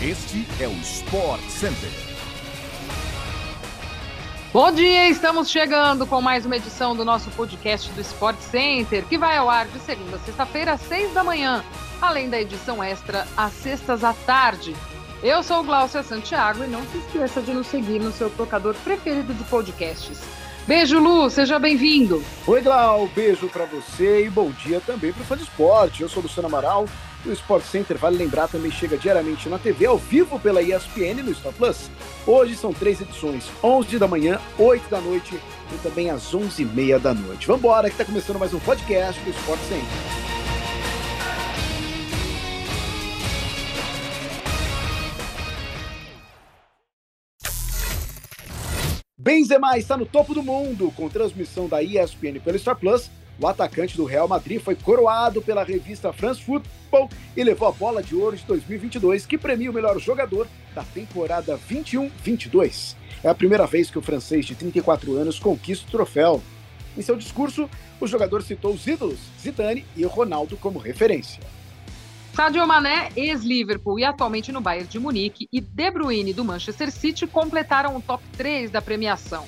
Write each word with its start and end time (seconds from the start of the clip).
Este 0.00 0.46
é 0.60 0.68
o 0.68 0.72
Sport 0.74 1.42
Center. 1.48 1.90
Bom 4.52 4.70
dia, 4.70 5.08
estamos 5.08 5.50
chegando 5.50 6.06
com 6.06 6.20
mais 6.20 6.46
uma 6.46 6.56
edição 6.56 6.94
do 6.94 7.04
nosso 7.04 7.28
podcast 7.30 7.90
do 7.90 8.00
Sport 8.02 8.38
Center, 8.38 9.04
que 9.06 9.18
vai 9.18 9.36
ao 9.36 9.50
ar 9.50 9.66
de 9.66 9.80
segunda 9.80 10.14
a 10.14 10.20
sexta-feira, 10.20 10.74
às 10.74 10.82
seis 10.82 11.12
da 11.12 11.24
manhã, 11.24 11.64
além 12.00 12.30
da 12.30 12.40
edição 12.40 12.80
extra 12.80 13.26
às 13.36 13.52
sextas 13.54 14.04
à 14.04 14.12
tarde. 14.14 14.72
Eu 15.20 15.42
sou 15.42 15.62
o 15.62 15.64
Glaucia 15.64 16.04
Santiago 16.04 16.62
e 16.62 16.68
não 16.68 16.86
se 16.86 16.98
esqueça 16.98 17.42
de 17.42 17.52
nos 17.52 17.66
seguir 17.66 17.98
no 17.98 18.12
seu 18.12 18.30
tocador 18.30 18.76
preferido 18.84 19.34
de 19.34 19.42
podcasts. 19.44 20.20
Beijo, 20.68 20.98
Lu, 20.98 21.30
seja 21.30 21.58
bem-vindo. 21.58 22.22
Oi, 22.46 22.60
Glau, 22.60 23.08
beijo 23.16 23.48
para 23.48 23.64
você 23.64 24.26
e 24.26 24.28
bom 24.28 24.50
dia 24.50 24.82
também 24.84 25.14
para 25.14 25.22
o 25.22 25.24
fã 25.24 25.34
de 25.34 25.44
esporte. 25.44 26.02
Eu 26.02 26.10
sou 26.10 26.22
Luciano 26.22 26.46
Amaral 26.46 26.86
o 27.24 27.32
Sport 27.32 27.64
Center, 27.64 27.96
vale 27.96 28.18
lembrar, 28.18 28.48
também 28.48 28.70
chega 28.70 28.98
diariamente 28.98 29.48
na 29.48 29.58
TV, 29.58 29.86
ao 29.86 29.96
vivo 29.96 30.38
pela 30.38 30.62
ESPN 30.62 31.22
no 31.24 31.34
Star 31.34 31.54
Plus. 31.54 31.90
Hoje 32.26 32.54
são 32.54 32.72
três 32.72 33.00
edições, 33.00 33.50
11 33.64 33.98
da 33.98 34.06
manhã, 34.06 34.38
8 34.58 34.90
da 34.90 35.00
noite 35.00 35.40
e 35.72 35.78
também 35.82 36.10
às 36.10 36.34
11h30 36.34 36.98
da 36.98 37.14
noite. 37.14 37.46
Vamos 37.46 37.62
embora, 37.62 37.88
que 37.88 37.94
está 37.94 38.04
começando 38.04 38.38
mais 38.38 38.52
um 38.52 38.60
podcast 38.60 39.18
do 39.22 39.30
Sport 39.30 39.60
Center. 39.60 40.27
Benzema 49.28 49.76
está 49.76 49.94
no 49.94 50.06
topo 50.06 50.32
do 50.32 50.42
mundo, 50.42 50.90
com 50.96 51.06
transmissão 51.06 51.68
da 51.68 51.82
ESPN 51.82 52.40
pelo 52.42 52.58
Star 52.58 52.74
Plus 52.74 53.10
o 53.38 53.46
atacante 53.46 53.94
do 53.94 54.06
Real 54.06 54.26
Madrid 54.26 54.58
foi 54.58 54.74
coroado 54.74 55.42
pela 55.42 55.62
revista 55.62 56.14
France 56.14 56.42
Football 56.42 57.10
e 57.36 57.44
levou 57.44 57.68
a 57.68 57.72
bola 57.72 58.02
de 58.02 58.16
ouro 58.16 58.34
de 58.34 58.42
2022, 58.44 59.26
que 59.26 59.36
premia 59.36 59.70
o 59.70 59.74
melhor 59.74 60.00
jogador 60.00 60.48
da 60.74 60.82
temporada 60.82 61.60
21-22. 61.70 62.96
É 63.22 63.28
a 63.28 63.34
primeira 63.34 63.66
vez 63.66 63.90
que 63.90 63.98
o 63.98 64.02
francês 64.02 64.46
de 64.46 64.54
34 64.54 65.14
anos 65.18 65.38
conquista 65.38 65.86
o 65.86 65.90
troféu. 65.90 66.42
Em 66.96 67.02
seu 67.02 67.14
discurso, 67.14 67.68
o 68.00 68.06
jogador 68.06 68.42
citou 68.42 68.72
os 68.72 68.86
ídolos 68.86 69.20
Zidane 69.38 69.84
e 69.94 70.04
Ronaldo 70.04 70.56
como 70.56 70.78
referência. 70.78 71.40
Sadio 72.38 72.64
Mané, 72.68 73.10
ex-Liverpool 73.16 73.98
e 73.98 74.04
atualmente 74.04 74.52
no 74.52 74.60
Bayern 74.60 74.86
de 74.86 74.96
Munique, 74.96 75.48
e 75.52 75.60
De 75.60 75.90
Bruyne 75.90 76.32
do 76.32 76.44
Manchester 76.44 76.88
City 76.88 77.26
completaram 77.26 77.96
o 77.96 78.00
top 78.00 78.22
3 78.36 78.70
da 78.70 78.80
premiação. 78.80 79.44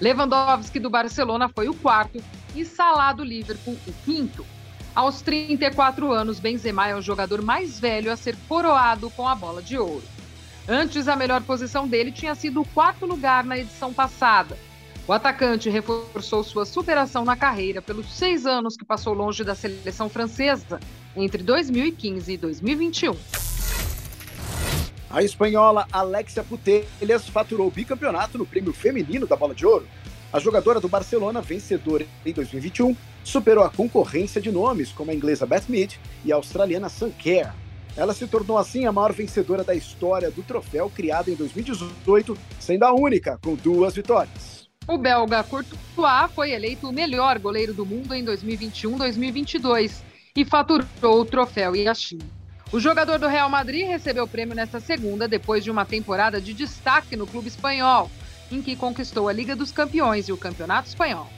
Lewandowski 0.00 0.78
do 0.78 0.88
Barcelona 0.88 1.48
foi 1.48 1.68
o 1.68 1.74
quarto 1.74 2.22
e 2.54 2.64
Salah 2.64 3.12
do 3.12 3.24
Liverpool 3.24 3.76
o 3.88 3.92
quinto. 4.04 4.46
Aos 4.94 5.20
34 5.20 6.12
anos, 6.12 6.38
Benzema 6.38 6.86
é 6.86 6.94
o 6.94 7.02
jogador 7.02 7.42
mais 7.42 7.80
velho 7.80 8.12
a 8.12 8.14
ser 8.14 8.36
coroado 8.48 9.10
com 9.10 9.26
a 9.26 9.34
bola 9.34 9.60
de 9.60 9.76
ouro. 9.76 10.04
Antes, 10.68 11.08
a 11.08 11.16
melhor 11.16 11.42
posição 11.42 11.88
dele 11.88 12.12
tinha 12.12 12.36
sido 12.36 12.60
o 12.60 12.68
quarto 12.68 13.04
lugar 13.04 13.42
na 13.42 13.58
edição 13.58 13.92
passada. 13.92 14.56
O 15.08 15.12
atacante 15.14 15.70
reforçou 15.70 16.44
sua 16.44 16.66
superação 16.66 17.24
na 17.24 17.34
carreira 17.34 17.80
pelos 17.80 18.12
seis 18.14 18.44
anos 18.44 18.76
que 18.76 18.84
passou 18.84 19.14
longe 19.14 19.42
da 19.42 19.54
seleção 19.54 20.06
francesa 20.06 20.78
entre 21.16 21.42
2015 21.42 22.30
e 22.30 22.36
2021. 22.36 23.16
A 25.08 25.22
espanhola 25.22 25.86
Alexia 25.90 26.44
Putellas 26.44 27.26
faturou 27.26 27.68
o 27.68 27.70
bicampeonato 27.70 28.36
no 28.36 28.44
prêmio 28.44 28.74
feminino 28.74 29.26
da 29.26 29.34
Bola 29.34 29.54
de 29.54 29.64
Ouro. 29.64 29.88
A 30.30 30.38
jogadora 30.38 30.78
do 30.78 30.90
Barcelona, 30.90 31.40
vencedora 31.40 32.04
em 32.26 32.32
2021, 32.34 32.94
superou 33.24 33.64
a 33.64 33.70
concorrência 33.70 34.42
de 34.42 34.52
nomes 34.52 34.92
como 34.92 35.10
a 35.10 35.14
inglesa 35.14 35.46
Beth 35.46 35.64
Mead 35.70 35.98
e 36.22 36.30
a 36.30 36.36
australiana 36.36 36.90
Sam 36.90 37.12
Kerr. 37.12 37.54
Ela 37.96 38.12
se 38.12 38.26
tornou 38.26 38.58
assim 38.58 38.84
a 38.84 38.92
maior 38.92 39.14
vencedora 39.14 39.64
da 39.64 39.74
história 39.74 40.30
do 40.30 40.42
troféu 40.42 40.90
criado 40.90 41.30
em 41.30 41.34
2018, 41.34 42.36
sendo 42.60 42.82
a 42.82 42.92
única 42.92 43.38
com 43.42 43.54
duas 43.54 43.94
vitórias. 43.94 44.57
O 44.88 44.96
belga 44.96 45.44
Courtois 45.44 46.32
foi 46.34 46.52
eleito 46.52 46.88
o 46.88 46.92
melhor 46.92 47.38
goleiro 47.38 47.74
do 47.74 47.84
mundo 47.84 48.14
em 48.14 48.24
2021-2022 48.24 50.00
e 50.34 50.46
faturou 50.46 51.20
o 51.20 51.26
troféu 51.26 51.74
China. 51.94 52.24
O 52.72 52.80
jogador 52.80 53.18
do 53.18 53.26
Real 53.26 53.50
Madrid 53.50 53.86
recebeu 53.86 54.24
o 54.24 54.28
prêmio 54.28 54.56
nesta 54.56 54.80
segunda, 54.80 55.28
depois 55.28 55.62
de 55.62 55.70
uma 55.70 55.84
temporada 55.84 56.40
de 56.40 56.54
destaque 56.54 57.16
no 57.16 57.26
clube 57.26 57.48
espanhol, 57.48 58.10
em 58.50 58.62
que 58.62 58.74
conquistou 58.74 59.28
a 59.28 59.32
Liga 59.32 59.54
dos 59.54 59.70
Campeões 59.70 60.26
e 60.26 60.32
o 60.32 60.38
Campeonato 60.38 60.88
Espanhol. 60.88 61.28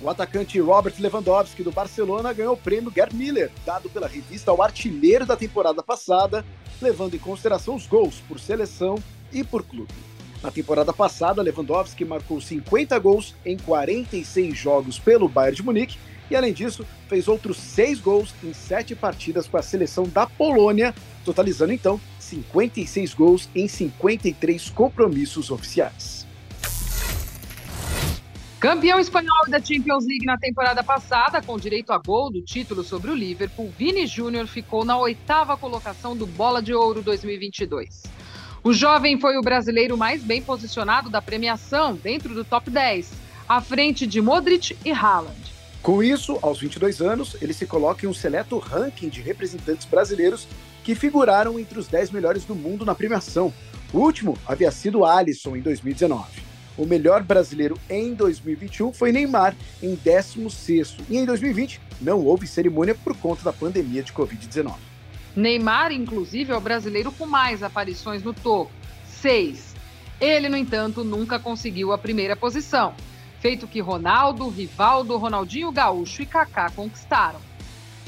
O 0.00 0.08
atacante 0.08 0.60
Robert 0.60 0.94
Lewandowski 0.96 1.64
do 1.64 1.72
Barcelona 1.72 2.32
ganhou 2.32 2.54
o 2.54 2.56
prêmio 2.56 2.92
Gerd 2.94 3.16
Miller, 3.16 3.50
dado 3.64 3.90
pela 3.90 4.06
revista 4.06 4.52
ao 4.52 4.62
artilheiro 4.62 5.26
da 5.26 5.36
temporada 5.36 5.82
passada, 5.82 6.44
levando 6.80 7.14
em 7.14 7.18
consideração 7.18 7.74
os 7.74 7.84
gols 7.84 8.22
por 8.28 8.38
seleção 8.38 8.96
e 9.32 9.42
por 9.42 9.64
clube. 9.64 9.92
Na 10.46 10.52
temporada 10.52 10.92
passada, 10.92 11.42
Lewandowski 11.42 12.04
marcou 12.04 12.40
50 12.40 12.96
gols 13.00 13.34
em 13.44 13.56
46 13.56 14.56
jogos 14.56 14.96
pelo 14.96 15.28
Bayern 15.28 15.56
de 15.56 15.62
Munique 15.64 15.98
e, 16.30 16.36
além 16.36 16.52
disso, 16.52 16.86
fez 17.08 17.26
outros 17.26 17.56
seis 17.56 17.98
gols 17.98 18.32
em 18.44 18.54
sete 18.54 18.94
partidas 18.94 19.48
com 19.48 19.56
a 19.56 19.62
seleção 19.62 20.04
da 20.04 20.24
Polônia, 20.24 20.94
totalizando 21.24 21.72
então 21.72 22.00
56 22.20 23.12
gols 23.12 23.48
em 23.56 23.66
53 23.66 24.70
compromissos 24.70 25.50
oficiais. 25.50 26.24
Campeão 28.60 29.00
espanhol 29.00 29.48
da 29.48 29.58
Champions 29.58 30.06
League 30.06 30.26
na 30.26 30.38
temporada 30.38 30.84
passada, 30.84 31.42
com 31.42 31.58
direito 31.58 31.92
a 31.92 31.98
gol 31.98 32.30
do 32.30 32.40
título 32.40 32.84
sobre 32.84 33.10
o 33.10 33.16
Liverpool, 33.16 33.72
Vini 33.76 34.06
Júnior 34.06 34.46
ficou 34.46 34.84
na 34.84 34.96
oitava 34.96 35.56
colocação 35.56 36.16
do 36.16 36.24
Bola 36.24 36.62
de 36.62 36.72
Ouro 36.72 37.02
2022. 37.02 38.15
O 38.66 38.72
jovem 38.72 39.16
foi 39.20 39.36
o 39.36 39.42
brasileiro 39.42 39.96
mais 39.96 40.24
bem 40.24 40.42
posicionado 40.42 41.08
da 41.08 41.22
premiação, 41.22 41.94
dentro 41.94 42.34
do 42.34 42.44
top 42.44 42.68
10, 42.68 43.12
à 43.48 43.60
frente 43.60 44.08
de 44.08 44.20
Modric 44.20 44.76
e 44.84 44.90
Haaland. 44.90 45.38
Com 45.80 46.02
isso, 46.02 46.36
aos 46.42 46.58
22 46.58 47.00
anos, 47.00 47.36
ele 47.40 47.52
se 47.52 47.64
coloca 47.64 48.04
em 48.04 48.08
um 48.08 48.12
seleto 48.12 48.58
ranking 48.58 49.08
de 49.08 49.20
representantes 49.20 49.86
brasileiros 49.86 50.48
que 50.82 50.96
figuraram 50.96 51.60
entre 51.60 51.78
os 51.78 51.86
10 51.86 52.10
melhores 52.10 52.44
do 52.44 52.56
mundo 52.56 52.84
na 52.84 52.92
premiação. 52.92 53.54
O 53.92 54.00
último 54.00 54.36
havia 54.44 54.72
sido 54.72 55.04
Alisson 55.04 55.54
em 55.54 55.60
2019. 55.60 56.24
O 56.76 56.84
melhor 56.84 57.22
brasileiro 57.22 57.78
em 57.88 58.14
2021 58.14 58.92
foi 58.92 59.12
Neymar, 59.12 59.54
em 59.80 59.94
16 59.94 60.96
e 61.08 61.16
em 61.16 61.24
2020 61.24 61.80
não 62.00 62.24
houve 62.24 62.48
cerimônia 62.48 62.96
por 62.96 63.16
conta 63.16 63.44
da 63.44 63.52
pandemia 63.52 64.02
de 64.02 64.12
Covid-19. 64.12 64.95
Neymar, 65.36 65.92
inclusive, 65.92 66.52
é 66.52 66.56
o 66.56 66.60
brasileiro 66.60 67.12
com 67.12 67.26
mais 67.26 67.62
aparições 67.62 68.22
no 68.22 68.32
topo, 68.32 68.72
seis. 69.04 69.74
Ele, 70.20 70.48
no 70.48 70.56
entanto, 70.56 71.04
nunca 71.04 71.38
conseguiu 71.38 71.92
a 71.92 71.98
primeira 71.98 72.34
posição 72.34 72.94
feito 73.46 73.68
que 73.68 73.80
Ronaldo, 73.80 74.48
Rivaldo, 74.48 75.16
Ronaldinho 75.16 75.70
Gaúcho 75.70 76.22
e 76.22 76.26
Kaká 76.26 76.68
conquistaram. 76.70 77.38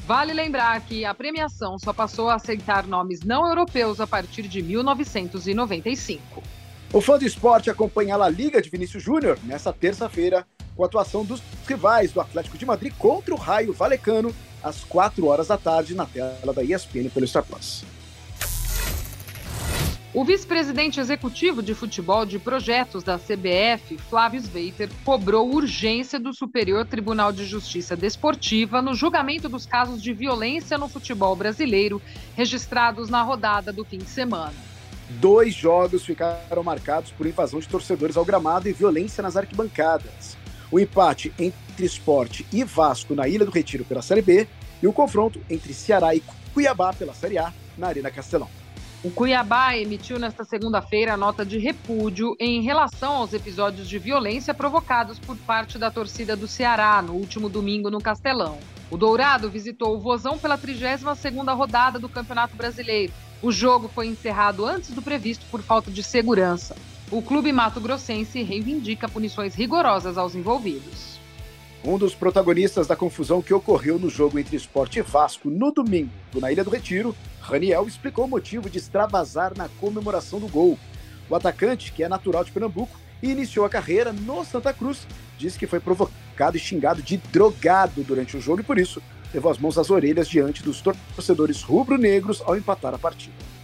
Vale 0.05 0.33
lembrar 0.33 0.81
que 0.81 1.05
a 1.05 1.15
premiação 1.15 1.79
só 1.79 1.93
passou 1.93 2.29
a 2.29 2.35
aceitar 2.35 2.87
nomes 2.89 3.21
não 3.21 3.47
europeus 3.47 4.01
a 4.01 4.07
partir 4.07 4.49
de 4.49 4.61
1995. 4.61 6.43
O 6.93 7.01
fã 7.01 7.19
de 7.19 7.27
esporte 7.27 7.71
acompanha 7.71 8.17
a 8.17 8.29
Liga 8.29 8.61
de 8.61 8.69
Vinícius 8.69 9.03
Júnior 9.03 9.39
nesta 9.45 9.73
terça-feira 9.73 10.45
com 10.75 10.83
a 10.83 10.87
atuação 10.87 11.25
dos 11.25 11.41
rivais 11.69 12.11
do 12.11 12.21
Atlético 12.21 12.57
de 12.57 12.67
Madrid 12.67 12.93
contra 12.99 13.33
o 13.33 13.39
Raio 13.39 13.73
Valecano 13.73 14.35
às 14.63 14.85
4 14.85 15.27
horas 15.27 15.49
da 15.49 15.57
tarde 15.57 15.95
na 15.95 16.07
tela 16.07 16.53
da 16.55 16.63
ESPN 16.63 17.09
pelo 17.11 17.27
Star 17.27 17.45
Plus. 17.45 17.85
O 20.15 20.25
vice-presidente 20.25 20.99
executivo 20.99 21.63
de 21.63 21.75
futebol 21.75 22.25
de 22.25 22.39
projetos 22.39 23.05
da 23.05 23.19
CBF, 23.19 23.99
Flávio 24.09 24.41
Sveiter, 24.41 24.89
cobrou 25.05 25.55
urgência 25.55 26.19
do 26.19 26.33
Superior 26.33 26.87
Tribunal 26.87 27.31
de 27.31 27.45
Justiça 27.45 27.95
Desportiva 27.95 28.81
no 28.81 28.95
julgamento 28.95 29.51
dos 29.51 29.67
casos 29.67 30.03
de 30.03 30.15
violência 30.15 30.79
no 30.79 30.89
futebol 30.89 31.37
brasileiro 31.37 32.01
registrados 32.35 33.11
na 33.11 33.23
rodada 33.23 33.71
do 33.71 33.85
fim 33.85 33.99
de 33.99 34.09
semana. 34.09 34.55
Dois 35.11 35.55
jogos 35.55 36.05
ficaram 36.05 36.63
marcados 36.65 37.13
por 37.13 37.27
invasão 37.27 37.61
de 37.61 37.69
torcedores 37.69 38.17
ao 38.17 38.25
gramado 38.25 38.69
e 38.69 38.73
violência 38.73 39.23
nas 39.23 39.37
arquibancadas. 39.37 40.37
O 40.71 40.79
empate 40.79 41.33
entre 41.39 41.87
Esporte 41.87 42.47
e 42.53 42.63
Vasco 42.63 43.15
na 43.15 43.27
Ilha 43.27 43.45
do 43.45 43.51
Retiro 43.51 43.85
pela 43.85 44.03
Série 44.03 44.23
B 44.23 44.47
e 44.83 44.87
o 44.87 44.93
confronto 44.93 45.41
entre 45.49 45.73
Ceará 45.73 46.15
e 46.15 46.23
Cuiabá 46.53 46.93
pela 46.93 47.15
Série 47.15 47.39
A 47.39 47.53
na 47.77 47.89
Arena 47.89 48.11
Castelão. 48.11 48.49
O 49.03 49.11
Cuiabá 49.11 49.77
emitiu 49.77 50.19
nesta 50.19 50.45
segunda-feira 50.45 51.15
a 51.15 51.17
nota 51.17 51.47
de 51.47 51.57
repúdio 51.57 52.35
em 52.41 52.63
relação 52.63 53.13
aos 53.13 53.33
episódios 53.33 53.89
de 53.89 53.97
violência 53.97 54.53
provocados 54.53 55.21
por 55.21 55.37
parte 55.37 55.79
da 55.79 55.89
torcida 55.89 56.35
do 56.35 56.49
Ceará 56.49 57.01
no 57.01 57.13
último 57.13 57.49
domingo 57.49 57.91
no 57.91 58.01
Castelão. 58.01 58.59
O 58.91 58.97
Dourado 58.97 59.49
visitou 59.49 59.95
o 59.95 60.01
Vozão 60.01 60.37
pela 60.37 60.59
32ª 60.59 61.57
rodada 61.57 61.99
do 61.99 62.09
Campeonato 62.09 62.57
Brasileiro. 62.57 63.13
O 63.41 63.53
jogo 63.53 63.87
foi 63.87 64.09
encerrado 64.09 64.67
antes 64.67 64.91
do 64.91 65.01
previsto 65.01 65.47
por 65.49 65.63
falta 65.63 65.93
de 65.93 66.03
segurança. 66.03 66.75
O 67.11 67.23
clube 67.23 67.51
mato-grossense 67.53 68.43
reivindica 68.43 69.09
punições 69.09 69.55
rigorosas 69.55 70.19
aos 70.19 70.35
envolvidos. 70.35 71.19
Um 71.83 71.97
dos 71.97 72.15
protagonistas 72.15 72.87
da 72.87 72.95
confusão 72.95 73.41
que 73.41 73.55
ocorreu 73.55 73.99
no 73.99 74.11
jogo 74.11 74.39
entre 74.39 74.57
Esporte 74.57 74.99
e 74.99 75.03
Vasco 75.03 75.49
no 75.49 75.73
domingo 75.73 76.11
na 76.35 76.53
Ilha 76.53 76.63
do 76.63 76.69
Retiro, 76.69 77.17
Raniel 77.41 77.89
explicou 77.89 78.27
o 78.27 78.29
motivo 78.29 78.69
de 78.69 78.77
extravasar 78.77 79.57
na 79.57 79.71
comemoração 79.81 80.39
do 80.39 80.49
gol. 80.49 80.79
O 81.31 81.35
atacante, 81.35 81.93
que 81.93 82.03
é 82.03 82.09
natural 82.11 82.45
de 82.45 82.53
Pernambuco 82.53 82.95
e 83.23 83.31
iniciou 83.31 83.65
a 83.65 83.71
carreira 83.71 84.13
no 84.13 84.45
Santa 84.45 84.75
Cruz, 84.75 85.07
disse 85.39 85.59
que 85.59 85.67
foi 85.67 85.81
provocado 85.81 86.59
e 86.59 86.61
xingado 86.61 87.01
de 87.01 87.17
drogado 87.17 88.03
durante 88.03 88.37
o 88.37 88.41
jogo 88.41 88.61
e 88.61 88.65
por 88.65 88.79
isso 88.79 89.01
levou 89.33 89.51
as 89.51 89.57
mãos 89.57 89.79
às 89.79 89.89
orelhas 89.89 90.29
diante 90.29 90.63
dos 90.63 90.83
torcedores 90.83 91.63
rubro-negros 91.63 92.43
ao 92.45 92.55
empatar 92.55 92.93
a 92.93 92.99
partida. 92.99 93.58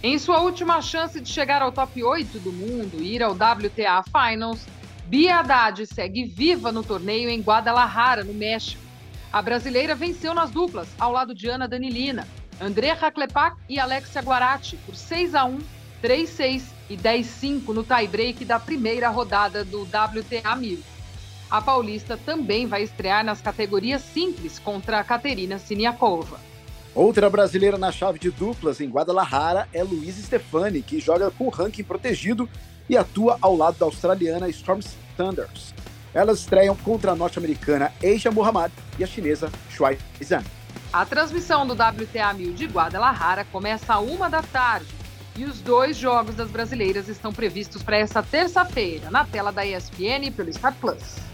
Em 0.00 0.16
sua 0.16 0.40
última 0.40 0.80
chance 0.80 1.20
de 1.20 1.28
chegar 1.28 1.60
ao 1.60 1.72
top 1.72 2.04
8 2.04 2.38
do 2.38 2.52
mundo 2.52 3.02
e 3.02 3.16
ir 3.16 3.22
ao 3.22 3.32
WTA 3.32 4.04
Finals, 4.04 4.64
Bia 5.06 5.40
Haddad 5.40 5.84
segue 5.86 6.24
viva 6.24 6.70
no 6.70 6.84
torneio 6.84 7.28
em 7.28 7.40
Guadalajara, 7.40 8.22
no 8.22 8.32
México. 8.32 8.80
A 9.32 9.42
brasileira 9.42 9.96
venceu 9.96 10.32
nas 10.32 10.50
duplas, 10.50 10.88
ao 11.00 11.10
lado 11.10 11.34
de 11.34 11.48
Ana 11.48 11.66
Danilina, 11.66 12.28
André 12.60 12.92
Raklepak 12.92 13.56
e 13.68 13.80
Alexia 13.80 14.22
Guarati, 14.22 14.76
por 14.86 14.94
6 14.94 15.34
a 15.34 15.44
1 15.44 15.58
3-6 16.00 16.62
e 16.88 16.96
10-5 16.96 17.68
no 17.74 17.82
tie-break 17.82 18.44
da 18.44 18.60
primeira 18.60 19.08
rodada 19.08 19.64
do 19.64 19.82
WTA 19.82 20.54
1000. 20.54 20.78
A 21.50 21.60
paulista 21.60 22.16
também 22.16 22.66
vai 22.66 22.84
estrear 22.84 23.24
nas 23.24 23.40
categorias 23.40 24.02
simples 24.02 24.60
contra 24.60 25.00
a 25.00 25.04
Katerina 25.04 25.58
Siniakova. 25.58 26.38
Outra 26.98 27.30
brasileira 27.30 27.78
na 27.78 27.92
chave 27.92 28.18
de 28.18 28.28
duplas 28.28 28.80
em 28.80 28.90
Guadalajara 28.90 29.68
é 29.72 29.84
Luiz 29.84 30.16
Stefani, 30.16 30.82
que 30.82 30.98
joga 30.98 31.30
com 31.30 31.48
ranking 31.48 31.84
protegido 31.84 32.48
e 32.88 32.96
atua 32.96 33.38
ao 33.40 33.56
lado 33.56 33.78
da 33.78 33.86
australiana 33.86 34.48
Storm 34.48 34.80
Thunders. 35.16 35.72
Elas 36.12 36.40
estreiam 36.40 36.74
contra 36.74 37.12
a 37.12 37.14
norte-americana 37.14 37.92
Asia 38.02 38.32
Muhammad 38.32 38.72
e 38.98 39.04
a 39.04 39.06
chinesa 39.06 39.48
Shuai 39.70 39.96
Zhang. 40.20 40.44
A 40.92 41.06
transmissão 41.06 41.64
do 41.64 41.74
WTA 41.74 42.32
1000 42.34 42.54
de 42.54 42.66
Guadalajara 42.66 43.44
começa 43.44 43.94
a 43.94 44.00
uma 44.00 44.28
da 44.28 44.42
tarde 44.42 44.88
e 45.36 45.44
os 45.44 45.60
dois 45.60 45.96
jogos 45.96 46.34
das 46.34 46.50
brasileiras 46.50 47.06
estão 47.06 47.32
previstos 47.32 47.80
para 47.80 47.96
essa 47.96 48.24
terça-feira 48.24 49.08
na 49.08 49.24
tela 49.24 49.52
da 49.52 49.64
ESPN 49.64 50.32
pelo 50.34 50.52
Star 50.52 50.74
Plus. 50.74 51.28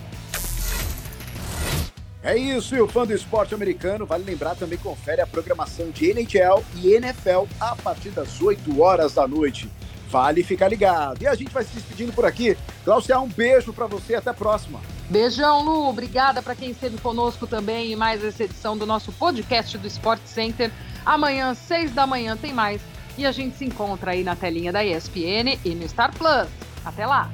É 2.24 2.38
isso, 2.38 2.74
e 2.74 2.80
o 2.80 2.88
fã 2.88 3.06
do 3.06 3.12
esporte 3.12 3.54
americano, 3.54 4.06
vale 4.06 4.24
lembrar 4.24 4.54
também 4.54 4.78
confere 4.78 5.20
a 5.20 5.26
programação 5.26 5.90
de 5.90 6.10
NHL 6.10 6.64
e 6.76 6.94
NFL 6.94 7.44
a 7.60 7.76
partir 7.76 8.08
das 8.08 8.40
8 8.40 8.80
horas 8.80 9.12
da 9.12 9.28
noite. 9.28 9.70
Vale 10.08 10.42
ficar 10.42 10.68
ligado. 10.68 11.20
E 11.20 11.26
a 11.26 11.34
gente 11.34 11.52
vai 11.52 11.64
se 11.64 11.74
despedindo 11.74 12.14
por 12.14 12.24
aqui. 12.24 12.56
Glaucia, 12.82 13.20
um 13.20 13.28
beijo 13.28 13.74
para 13.74 13.86
você 13.86 14.14
até 14.14 14.30
a 14.30 14.34
próxima. 14.34 14.80
Beijão, 15.10 15.62
Lu. 15.64 15.86
Obrigada 15.86 16.40
para 16.40 16.54
quem 16.54 16.70
esteve 16.70 16.96
conosco 16.96 17.46
também 17.46 17.92
em 17.92 17.96
mais 17.96 18.24
essa 18.24 18.44
edição 18.44 18.74
do 18.74 18.86
nosso 18.86 19.12
podcast 19.12 19.76
do 19.76 19.86
Sport 19.86 20.22
Center. 20.24 20.70
Amanhã, 21.04 21.52
seis 21.52 21.92
da 21.92 22.06
manhã, 22.06 22.38
tem 22.38 22.54
mais. 22.54 22.80
E 23.18 23.26
a 23.26 23.32
gente 23.32 23.58
se 23.58 23.66
encontra 23.66 24.12
aí 24.12 24.24
na 24.24 24.34
telinha 24.34 24.72
da 24.72 24.82
ESPN 24.82 25.58
e 25.62 25.74
no 25.74 25.86
Star 25.86 26.16
Plus. 26.16 26.48
Até 26.84 27.04
lá! 27.04 27.30